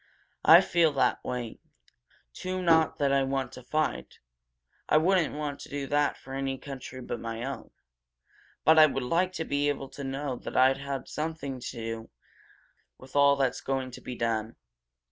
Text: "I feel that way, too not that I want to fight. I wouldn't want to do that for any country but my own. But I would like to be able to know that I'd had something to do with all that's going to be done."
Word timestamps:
"I 0.43 0.61
feel 0.61 0.91
that 0.93 1.23
way, 1.23 1.59
too 2.33 2.59
not 2.63 2.97
that 2.97 3.11
I 3.13 3.21
want 3.21 3.51
to 3.51 3.61
fight. 3.61 4.17
I 4.89 4.97
wouldn't 4.97 5.35
want 5.35 5.59
to 5.59 5.69
do 5.69 5.85
that 5.85 6.17
for 6.17 6.33
any 6.33 6.57
country 6.57 7.01
but 7.01 7.19
my 7.19 7.43
own. 7.45 7.69
But 8.65 8.79
I 8.79 8.87
would 8.87 9.03
like 9.03 9.31
to 9.33 9.45
be 9.45 9.69
able 9.69 9.89
to 9.89 10.03
know 10.03 10.37
that 10.37 10.57
I'd 10.57 10.77
had 10.77 11.07
something 11.07 11.59
to 11.59 11.71
do 11.77 12.09
with 12.97 13.15
all 13.15 13.35
that's 13.35 13.61
going 13.61 13.91
to 13.91 14.01
be 14.01 14.15
done." 14.15 14.55